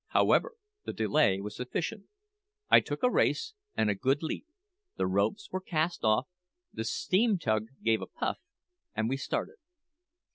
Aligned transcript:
However, 0.07 0.53
the 0.83 0.93
delay 0.93 1.39
was 1.41 1.55
sufficient. 1.55 2.05
I 2.71 2.79
took 2.79 3.03
a 3.03 3.09
race 3.11 3.53
and 3.75 3.87
a 3.87 3.93
good 3.93 4.23
leap; 4.23 4.47
the 4.97 5.05
ropes 5.05 5.51
were 5.51 5.61
cast 5.61 6.03
off; 6.03 6.27
the 6.73 6.85
steam 6.85 7.37
tug 7.37 7.67
gave 7.83 8.01
a 8.01 8.07
puff, 8.07 8.39
and 8.95 9.09
we 9.09 9.17
started. 9.17 9.57